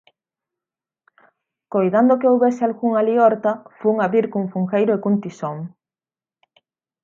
Coidando 1.73 2.17
que 2.19 2.29
houbese 2.31 2.61
algunha 2.65 3.05
liorta, 3.09 3.51
fun 3.79 3.95
abrir 4.05 4.25
cun 4.31 4.45
fungueiro 4.53 4.91
e 4.93 5.01
cun 5.03 5.15
tizón. 5.23 5.57